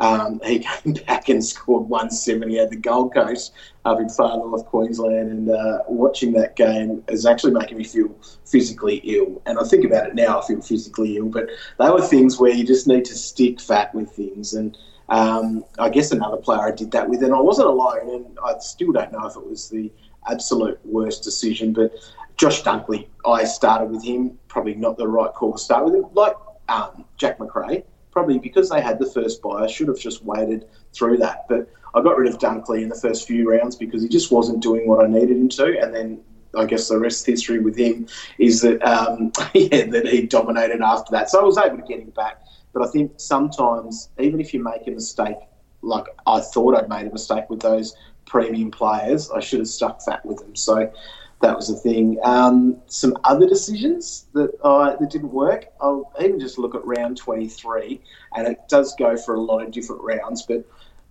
[0.00, 3.52] um, he came back and scored 170 at the Gold Coast
[3.84, 5.30] up in far north Queensland.
[5.30, 9.42] And uh, watching that game is actually making me feel physically ill.
[9.46, 11.28] And I think about it now, I feel physically ill.
[11.28, 14.54] But they were things where you just need to stick fat with things.
[14.54, 14.76] And
[15.10, 18.14] um, I guess another player I did that with, and I wasn't alone.
[18.14, 19.92] And I still don't know if it was the
[20.30, 21.92] absolute worst decision, but
[22.36, 24.38] Josh Dunkley, I started with him.
[24.48, 26.06] Probably not the right call to start with him.
[26.14, 26.34] Like
[26.70, 30.66] um, Jack Macrae, probably because they had the first buy, I should have just waited
[30.92, 31.46] through that.
[31.48, 34.62] But I got rid of Dunkley in the first few rounds because he just wasn't
[34.62, 35.80] doing what I needed him to.
[35.80, 36.20] And then
[36.56, 40.80] I guess the rest of history with him is that um, yeah, that he dominated
[40.80, 41.30] after that.
[41.30, 42.42] So I was able to get him back.
[42.72, 45.36] But I think sometimes, even if you make a mistake,
[45.82, 47.96] like I thought I'd made a mistake with those
[48.26, 50.54] premium players, I should have stuck fat with them.
[50.54, 50.92] So
[51.40, 52.18] that was the thing.
[52.22, 55.66] Um, some other decisions that that didn't work.
[55.80, 58.00] I'll even just look at round 23,
[58.36, 60.64] and it does go for a lot of different rounds, but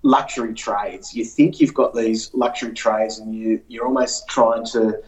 [0.03, 1.13] luxury trades.
[1.13, 5.01] You think you've got these luxury trades, and you you're almost trying to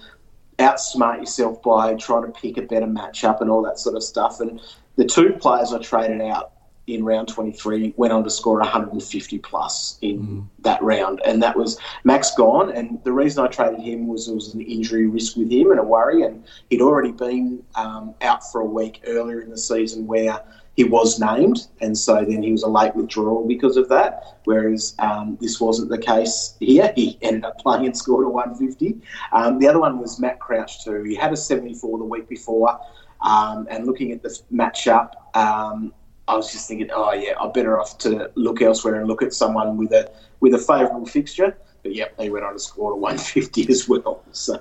[0.57, 4.39] outsmart yourself by trying to pick a better matchup and all that sort of stuff.
[4.39, 4.60] And
[4.95, 6.51] the two players I traded out
[6.91, 10.45] in round 23 went on to score 150 plus in mm.
[10.60, 11.21] that round.
[11.25, 12.71] And that was Max Gawn.
[12.71, 15.80] and the reason I traded him was there was an injury risk with him and
[15.80, 16.23] a worry.
[16.23, 20.43] And he'd already been um, out for a week earlier in the season where
[20.75, 21.67] he was named.
[21.82, 24.39] And so then he was a late withdrawal because of that.
[24.45, 26.93] Whereas um, this wasn't the case here.
[26.95, 29.01] He ended up playing and scored a 150
[29.32, 31.04] um, the other one was Matt Crouch too.
[31.04, 32.80] He had a 74 the week before.
[33.21, 35.93] Um, and looking at the matchup, um,
[36.32, 39.34] I was just thinking, oh yeah, I'm better off to look elsewhere and look at
[39.34, 41.58] someone with a with a favourable fixture.
[41.84, 44.24] But yep, they went on to score a 150 as well.
[44.34, 44.58] So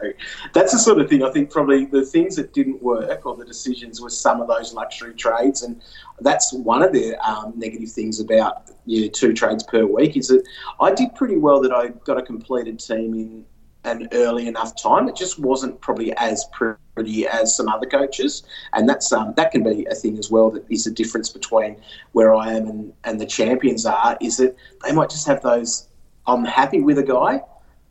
[0.53, 3.45] that's the sort of thing I think probably the things that didn't work or the
[3.45, 5.81] decisions were some of those luxury trades, and
[6.21, 10.27] that's one of the um, negative things about you know, two trades per week is
[10.27, 10.43] that
[10.81, 13.45] I did pretty well that I got a completed team in
[13.85, 15.09] an early enough time.
[15.09, 19.63] It just wasn't probably as pretty as some other coaches, and that's um, that can
[19.63, 20.51] be a thing as well.
[20.51, 21.77] That is the difference between
[22.13, 24.17] where I am and, and the champions are.
[24.21, 25.89] Is that they might just have those.
[26.27, 27.43] I'm happy with a guy,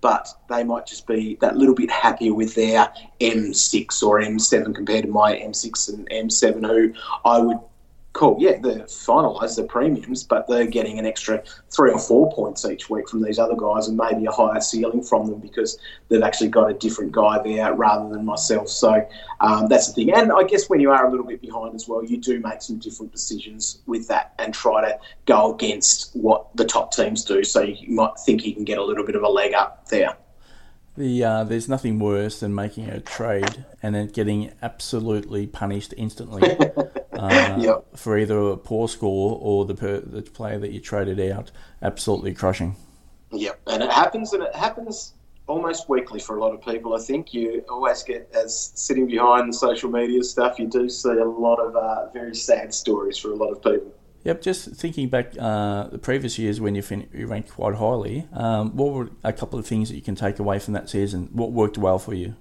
[0.01, 5.05] but they might just be that little bit happier with their M6 or M7 compared
[5.05, 6.93] to my M6 and M7, who
[7.25, 7.59] I would
[8.13, 12.65] cool, yeah, they're finalised, the premiums, but they're getting an extra three or four points
[12.65, 16.23] each week from these other guys and maybe a higher ceiling from them because they've
[16.23, 18.67] actually got a different guy there rather than myself.
[18.67, 19.07] So
[19.41, 20.13] um, that's the thing.
[20.13, 22.61] And I guess when you are a little bit behind as well, you do make
[22.61, 27.43] some different decisions with that and try to go against what the top teams do.
[27.43, 30.17] So you might think you can get a little bit of a leg up there.
[30.97, 36.41] The, uh, there's nothing worse than making a trade and then getting absolutely punished instantly
[37.19, 37.85] uh, yep.
[37.97, 41.51] for either a poor score or the per, the player that you traded out
[41.81, 42.75] absolutely crushing.
[43.31, 45.13] Yep, and it happens, and it happens
[45.47, 46.95] almost weekly for a lot of people.
[46.95, 50.59] I think you always get as sitting behind the social media stuff.
[50.59, 53.93] You do see a lot of uh, very sad stories for a lot of people.
[54.23, 58.27] Yep, just thinking back uh, the previous years when you, fin- you ranked quite highly,
[58.33, 61.29] um, what were a couple of things that you can take away from that season?
[61.31, 62.35] What worked well for you?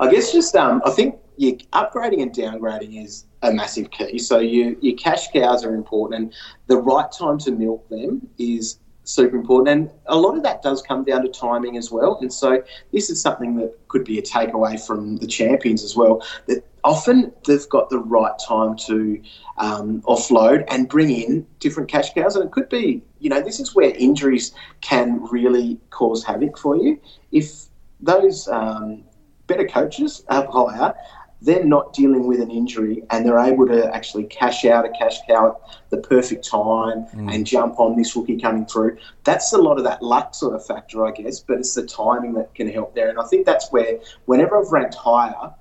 [0.00, 4.18] I guess just um, I think your upgrading and downgrading is a massive key.
[4.18, 6.34] So you, your cash cows are important, and
[6.66, 9.68] the right time to milk them is super important.
[9.68, 12.18] And a lot of that does come down to timing as well.
[12.20, 16.22] And so this is something that could be a takeaway from the champions as well.
[16.46, 19.20] That often they've got the right time to
[19.58, 22.36] um, offload and bring in different cash cows.
[22.36, 26.76] And it could be, you know, this is where injuries can really cause havoc for
[26.76, 26.98] you.
[27.30, 27.66] If
[28.00, 29.04] those um,
[29.46, 30.94] better coaches are higher,
[31.42, 35.18] they're not dealing with an injury and they're able to actually cash out a cash
[35.28, 37.32] cow at the perfect time mm.
[37.32, 38.96] and jump on this rookie coming through.
[39.24, 42.32] That's a lot of that luck sort of factor, I guess, but it's the timing
[42.34, 43.10] that can help there.
[43.10, 45.52] And I think that's where, whenever I've ranked higher,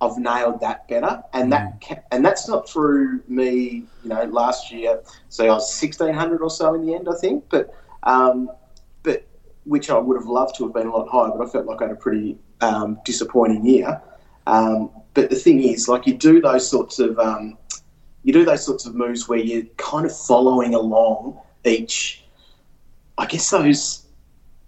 [0.00, 2.02] I've nailed that better, and that mm.
[2.10, 3.84] and that's not through me.
[4.02, 7.14] You know, last year, so I was sixteen hundred or so in the end, I
[7.20, 8.50] think, but um,
[9.02, 9.26] but
[9.64, 11.82] which I would have loved to have been a lot higher, but I felt like
[11.82, 14.00] I had a pretty um, disappointing year.
[14.46, 17.58] Um, but the thing is, like you do those sorts of um,
[18.22, 22.24] you do those sorts of moves where you're kind of following along each.
[23.18, 24.06] I guess those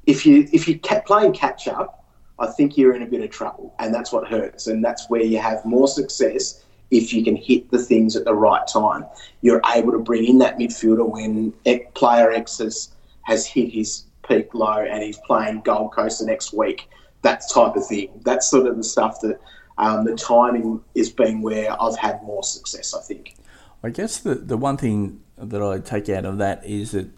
[0.07, 2.05] if you if you kept playing catch up,
[2.39, 5.23] I think you're in a bit of trouble, and that's what hurts, and that's where
[5.23, 9.07] you have more success if you can hit the things at the right time.
[9.41, 11.53] You're able to bring in that midfielder when
[11.95, 12.91] player X has,
[13.23, 16.89] has hit his peak low and he's playing Gold Coast the next week.
[17.23, 18.09] That type of thing.
[18.25, 19.41] That's sort of the stuff that
[19.79, 22.95] um, the timing is being where I've had more success.
[22.95, 23.37] I think.
[23.83, 27.09] I guess the the one thing that I take out of that is that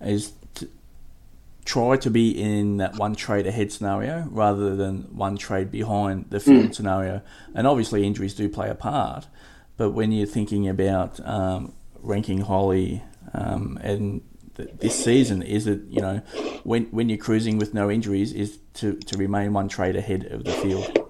[0.00, 0.68] is to
[1.64, 6.40] try to be in that one trade ahead scenario rather than one trade behind the
[6.40, 6.74] field mm.
[6.74, 7.22] scenario.
[7.54, 9.26] And obviously injuries do play a part,
[9.76, 14.22] but when you're thinking about um, ranking highly um, and
[14.54, 16.22] this season is that you know
[16.64, 20.44] when when you're cruising with no injuries is to, to remain one trade ahead of
[20.44, 21.08] the field.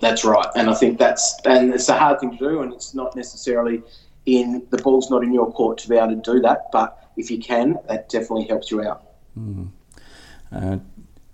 [0.00, 2.94] That's right, and I think that's and it's a hard thing to do, and it's
[2.94, 3.82] not necessarily
[4.26, 6.70] in the ball's not in your court to be able to do that.
[6.72, 9.04] But if you can, that definitely helps you out.
[9.38, 9.70] Mm.
[10.52, 10.78] Uh,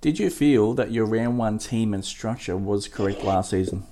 [0.01, 3.85] did you feel that your round one team and structure was correct last season?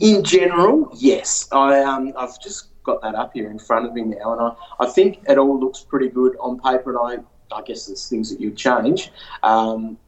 [0.00, 1.48] In general, yes.
[1.52, 4.84] I um, I've just got that up here in front of me now, and I,
[4.84, 6.96] I think it all looks pretty good on paper.
[6.96, 7.22] And
[7.52, 9.10] I, I guess there's things that you'd change.
[9.42, 9.98] Um,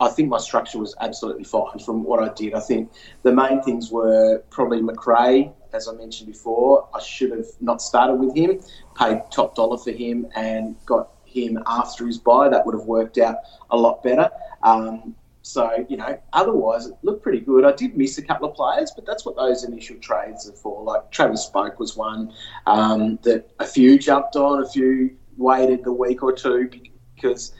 [0.00, 2.54] I think my structure was absolutely fine from what I did.
[2.54, 2.90] I think
[3.22, 6.88] the main things were probably Macrae, as I mentioned before.
[6.94, 8.60] I should have not started with him,
[8.98, 12.48] paid top dollar for him, and got him after his buy.
[12.48, 13.36] That would have worked out
[13.70, 14.30] a lot better.
[14.62, 15.14] Um,
[15.50, 17.64] so, you know, otherwise it looked pretty good.
[17.64, 20.84] I did miss a couple of players, but that's what those initial trades are for.
[20.84, 22.32] Like Travis Boak was one
[22.66, 26.70] um, that a few jumped on, a few waited the week or two
[27.16, 27.52] because,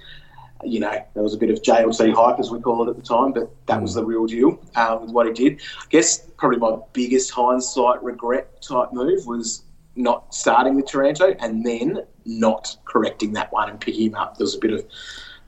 [0.62, 3.02] you know, there was a bit of JLT hype, as we call it at the
[3.02, 5.60] time, but that was the real deal uh, with what he did.
[5.60, 9.64] I guess probably my biggest hindsight regret type move was
[9.96, 14.36] not starting with Taranto and then not correcting that one and picking him up.
[14.36, 14.84] There was a bit of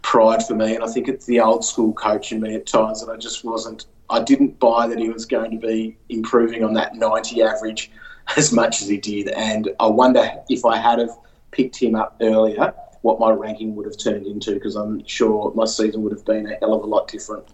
[0.02, 0.74] pride for me.
[0.74, 3.44] And I think it's the old school coach in me at times that I just
[3.44, 7.90] wasn't, I didn't buy that he was going to be improving on that 90 average
[8.36, 9.28] as much as he did.
[9.28, 11.16] And I wonder if I had have
[11.50, 15.64] picked him up earlier, what my ranking would have turned into, because I'm sure my
[15.64, 17.48] season would have been a hell of a lot different.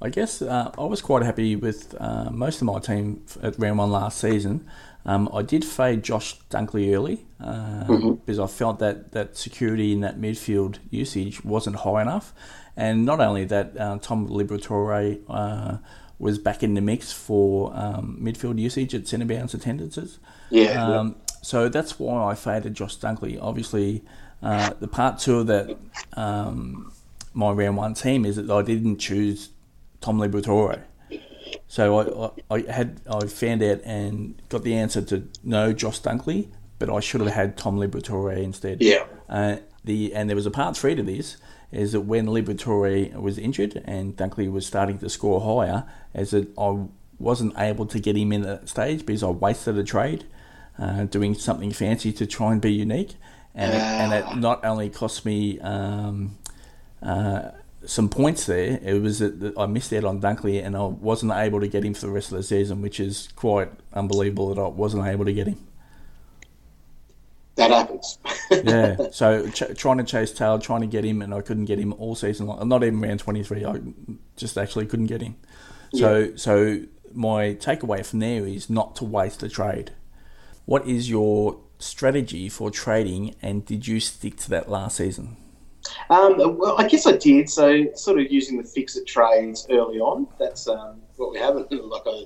[0.00, 3.78] I guess uh, I was quite happy with uh, most of my team at round
[3.78, 4.68] one last season.
[5.06, 8.12] Um, I did fade Josh Dunkley early uh, mm-hmm.
[8.14, 12.34] because I felt that, that security in that midfield usage wasn't high enough.
[12.76, 15.78] And not only that, uh, Tom Liberatore uh,
[16.18, 20.18] was back in the mix for um, midfield usage at centre bounce attendances.
[20.50, 20.84] Yeah.
[20.84, 23.38] Um, So that's why I faded Josh Dunkley.
[23.40, 24.02] Obviously,
[24.42, 25.76] uh, the part two of that
[26.14, 26.92] um,
[27.34, 29.50] my round one team is that I didn't choose
[30.00, 30.82] Tom Liberatore.
[31.68, 36.48] So I, I, had I found out and got the answer to no Josh Dunkley,
[36.78, 38.80] but I should have had Tom Liberatore instead.
[38.80, 39.04] Yeah.
[39.28, 41.36] Uh, the and there was a part three to this
[41.72, 46.48] is that when Liberatore was injured and Dunkley was starting to score higher, as that
[46.56, 46.86] I
[47.18, 50.24] wasn't able to get him in at that stage because I wasted a trade
[50.78, 53.14] uh, doing something fancy to try and be unique,
[53.54, 53.76] and uh.
[53.76, 55.58] it, and it not only cost me.
[55.60, 56.38] Um,
[57.02, 57.50] uh,
[57.86, 58.78] some points there.
[58.82, 61.94] It was that I missed out on Dunkley and I wasn't able to get him
[61.94, 65.32] for the rest of the season, which is quite unbelievable that I wasn't able to
[65.32, 65.58] get him.
[67.54, 68.18] That happens.
[68.50, 68.96] yeah.
[69.12, 71.94] So ch- trying to chase tail, trying to get him, and I couldn't get him
[71.94, 72.68] all season long.
[72.68, 73.64] Not even round twenty three.
[73.64, 73.80] I
[74.36, 75.36] just actually couldn't get him.
[75.94, 76.30] So yeah.
[76.36, 76.80] so
[77.14, 79.92] my takeaway from there is not to waste the trade.
[80.66, 85.38] What is your strategy for trading, and did you stick to that last season?
[86.10, 87.48] Um, well, I guess I did.
[87.48, 90.28] So, sort of using the fix it trades early on.
[90.38, 91.56] That's um, what we have.
[91.70, 92.24] Like I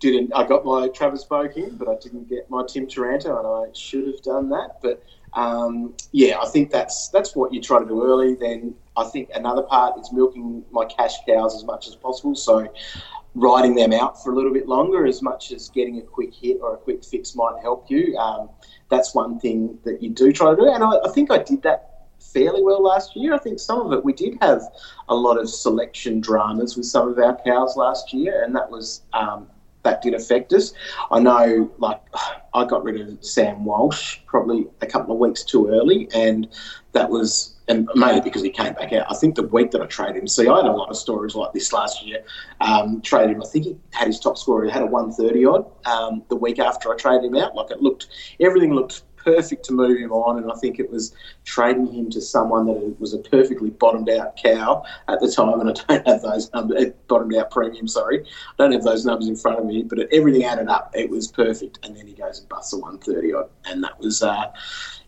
[0.00, 3.46] didn't, I got my Travis Boak in, but I didn't get my Tim Taranto, and
[3.46, 4.78] I should have done that.
[4.82, 8.34] But um, yeah, I think that's that's what you try to do early.
[8.34, 12.34] Then I think another part is milking my cash cows as much as possible.
[12.34, 12.68] So
[13.34, 16.58] riding them out for a little bit longer, as much as getting a quick hit
[16.60, 18.16] or a quick fix might help you.
[18.16, 18.50] Um,
[18.90, 21.62] that's one thing that you do try to do, and I, I think I did
[21.62, 21.87] that
[22.32, 23.34] fairly well last year.
[23.34, 24.62] I think some of it we did have
[25.08, 29.02] a lot of selection dramas with some of our cows last year, and that was
[29.12, 29.48] um,
[29.82, 30.72] that did affect us.
[31.10, 32.00] I know, like
[32.54, 36.48] I got rid of Sam Walsh probably a couple of weeks too early, and
[36.92, 39.06] that was and mainly because he came back out.
[39.10, 41.34] I think the week that I traded him, see, I had a lot of stories
[41.34, 42.24] like this last year.
[42.62, 45.86] Um, traded him, I think he had his top score, he had a 130 odd
[45.86, 47.54] um, the week after I traded him out.
[47.54, 48.08] Like it looked,
[48.40, 51.14] everything looked perfect to move him on, and I think it was
[51.44, 55.70] trading him to someone that was a perfectly bottomed out cow at the time, and
[55.70, 58.24] I don't have those numbers, uh, bottomed out premium, sorry.
[58.24, 60.92] I don't have those numbers in front of me, but everything added up.
[60.94, 64.22] It was perfect, and then he goes and busts a 130 odd, and that was.
[64.22, 64.52] Uh,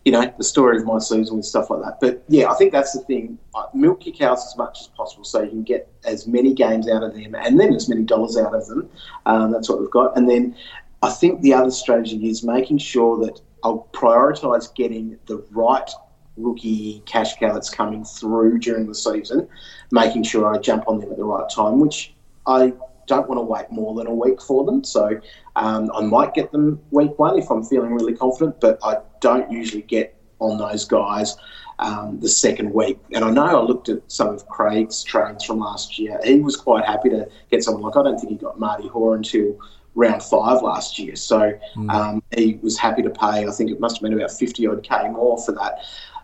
[0.05, 1.99] you know, the story of my season and stuff like that.
[1.99, 3.37] But yeah, I think that's the thing.
[3.73, 7.03] Milk your cows as much as possible so you can get as many games out
[7.03, 8.89] of them and then as many dollars out of them.
[9.27, 10.17] Um, that's what we've got.
[10.17, 10.55] And then
[11.03, 15.89] I think the other strategy is making sure that I'll prioritise getting the right
[16.37, 19.47] rookie cash cow that's coming through during the season,
[19.91, 22.13] making sure I jump on them at the right time, which
[22.47, 22.73] I
[23.07, 24.83] don't want to wait more than a week for them.
[24.83, 25.19] So
[25.55, 29.51] um, I might get them week one if I'm feeling really confident, but I don't
[29.51, 31.35] usually get on those guys
[31.79, 32.99] um, the second week.
[33.13, 36.19] And I know I looked at some of Craig's trades from last year.
[36.23, 39.15] He was quite happy to get someone like I don't think he got Marty Hore
[39.15, 39.59] until
[39.95, 41.15] round five last year.
[41.15, 41.93] So mm.
[41.93, 43.45] um, he was happy to pay.
[43.47, 45.79] I think it must have been about fifty odd k more for that.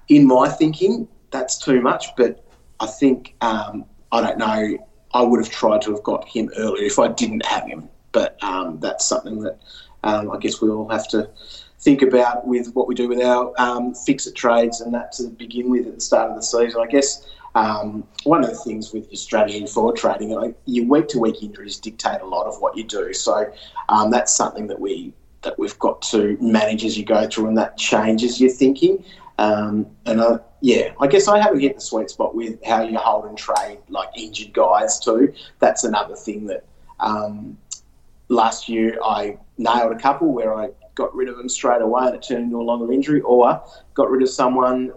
[0.08, 2.46] In my thinking, that's too much, but
[2.80, 4.78] I think um, I don't know.
[5.14, 7.90] I would have tried to have got him earlier if I didn't have him.
[8.12, 9.60] But um, that's something that
[10.04, 11.30] um, I guess we all have to
[11.80, 15.70] think about with what we do with our um, fix-it trades and that to begin
[15.70, 16.82] with at the start of the season.
[16.82, 20.30] I guess um, one of the things with your strategy for trading,
[20.66, 23.14] your week-to-week injuries dictate a lot of what you do.
[23.14, 23.52] So
[23.90, 27.58] um, that's something that we that we've got to manage as you go through, and
[27.58, 29.04] that changes your thinking.
[29.40, 32.98] Um, and I, yeah, I guess I haven't hit the sweet spot with how you
[32.98, 35.34] hold and trade like injured guys too.
[35.60, 36.64] That's another thing that
[37.00, 37.58] um,
[38.30, 42.16] last year I nailed a couple where I got rid of them straight away and
[42.16, 44.94] it turned into a longer injury, or got rid of someone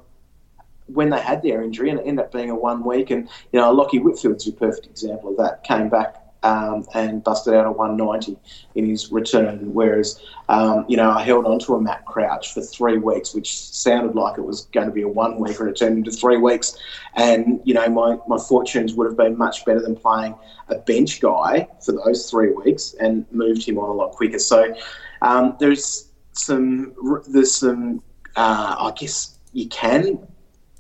[0.92, 3.10] when they had their injury and it ended up being a one week.
[3.10, 5.64] And you know, Lachie Whitfield's a perfect example of that.
[5.64, 8.38] Came back um, and busted out a 190
[8.74, 9.72] in his return.
[9.72, 13.58] Whereas, um, you know, I held on to a Matt Crouch for three weeks, which
[13.58, 16.38] sounded like it was going to be a one week and it turned into three
[16.38, 16.76] weeks.
[17.14, 20.34] And, you know, my, my fortunes would have been much better than playing
[20.68, 24.38] a bench guy for those three weeks and moved him on a lot quicker.
[24.38, 24.74] So
[25.22, 26.94] um, there's some,
[27.28, 28.02] there's some,
[28.36, 30.26] uh, I guess you can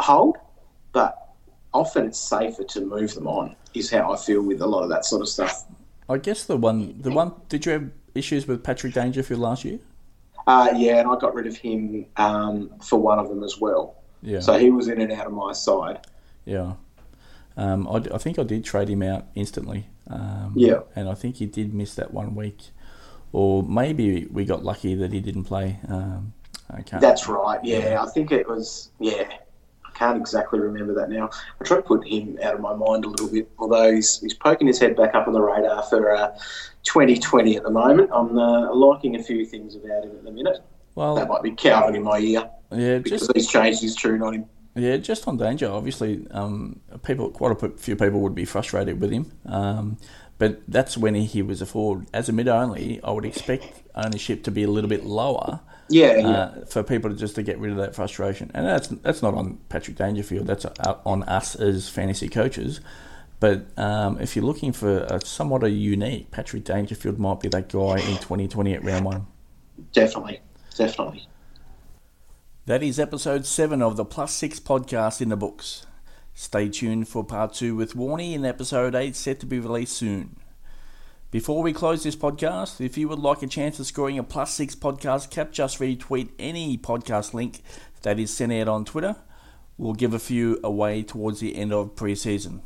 [0.02, 0.36] hold,
[0.92, 1.34] but
[1.72, 3.56] often it's safer to move them on.
[3.74, 5.64] Is how I feel with a lot of that sort of stuff.
[6.08, 7.32] I guess the one, the one.
[7.48, 9.78] Did you have issues with Patrick Dangerfield last year?
[10.46, 13.94] Uh, yeah, and I got rid of him um, for one of them as well.
[14.22, 14.40] Yeah.
[14.40, 16.06] So he was in and out of my side.
[16.44, 16.74] Yeah.
[17.56, 19.86] Um, I, I, think I did trade him out instantly.
[20.08, 20.80] Um, yeah.
[20.96, 22.70] And I think he did miss that one week,
[23.32, 25.78] or maybe we got lucky that he didn't play.
[25.88, 26.32] Um,
[27.00, 27.60] That's right.
[27.62, 28.90] Yeah, I think it was.
[28.98, 29.28] Yeah,
[30.00, 31.28] can't exactly remember that now.
[31.60, 34.32] I try to put him out of my mind a little bit, although he's, he's
[34.32, 36.30] poking his head back up on the radar for uh,
[36.84, 38.08] 2020 at the moment.
[38.12, 40.64] I'm uh, liking a few things about him at the minute.
[40.94, 42.50] Well, that might be Calvin in my ear.
[42.72, 44.46] Yeah, because just, he's changed his tune on him.
[44.74, 45.70] Yeah, just on danger.
[45.70, 49.30] Obviously, um, people, quite a few people would be frustrated with him.
[49.44, 49.98] Um,
[50.38, 52.06] but that's when he was a forward.
[52.14, 55.60] As a mid only, I would expect ownership to be a little bit lower
[55.90, 56.28] yeah, yeah.
[56.28, 59.34] Uh, for people to just to get rid of that frustration, and that's that's not
[59.34, 60.46] on Patrick Dangerfield.
[60.46, 60.64] That's
[61.04, 62.80] on us as fantasy coaches.
[63.40, 67.70] But um, if you're looking for a somewhat a unique, Patrick Dangerfield might be that
[67.70, 69.26] guy in 2020 at round one.
[69.92, 70.40] Definitely,
[70.76, 71.26] definitely.
[72.66, 75.86] That is episode seven of the Plus Six podcast in the books.
[76.34, 80.36] Stay tuned for part two with Warney in episode eight, set to be released soon.
[81.30, 84.52] Before we close this podcast, if you would like a chance of scoring a plus
[84.52, 87.62] six podcast cap, just retweet any podcast link
[88.02, 89.14] that is sent out on Twitter.
[89.78, 92.62] We'll give a few away towards the end of preseason.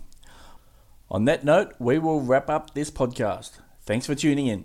[1.11, 3.59] On that note, we will wrap up this podcast.
[3.83, 4.65] Thanks for tuning in.